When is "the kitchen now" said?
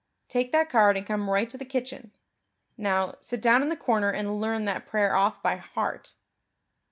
1.59-3.17